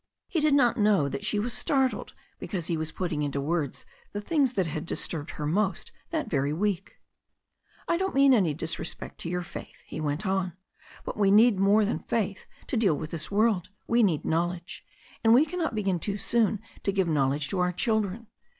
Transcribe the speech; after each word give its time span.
He 0.27 0.39
did 0.39 0.55
not 0.55 0.79
know 0.79 1.07
that 1.07 1.23
she 1.23 1.37
was 1.37 1.53
startled 1.53 2.15
because 2.39 2.65
he 2.65 2.75
was 2.75 2.91
putting 2.91 3.21
into 3.21 3.39
words 3.39 3.85
the 4.13 4.19
things 4.19 4.53
that 4.53 4.65
had 4.65 4.87
disturbed 4.87 5.29
her 5.37 5.45
most 5.45 5.91
that 6.09 6.27
very 6.27 6.51
week. 6.51 6.95
"I 7.87 7.97
don't 7.97 8.15
mean 8.15 8.33
any 8.33 8.55
disrespect 8.55 9.19
to 9.19 9.29
your 9.29 9.43
faith," 9.43 9.83
he 9.85 10.01
went 10.01 10.25
on, 10.25 10.53
"but 11.05 11.17
we 11.17 11.29
need 11.29 11.59
more 11.59 11.85
than 11.85 11.99
faith 11.99 12.47
to 12.65 12.77
deal 12.77 12.97
with 12.97 13.11
this 13.11 13.29
world. 13.29 13.69
We 13.85 14.01
need 14.01 14.25
knowledge. 14.25 14.83
And 15.23 15.35
we 15.35 15.45
cannot 15.45 15.75
begin 15.75 15.99
too 15.99 16.17
soon 16.17 16.61
to 16.81 16.91
give 16.91 17.07
knowledge 17.07 17.47
to 17.49 17.59
our 17.59 17.71
children. 17.71 18.25